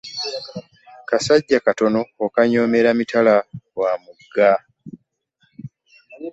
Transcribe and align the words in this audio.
Kasajja 1.09 1.57
katono 1.65 2.01
okanyomera 2.25 2.89
mitala 2.99 3.35
wa 3.79 3.91
mugga. 4.03 4.51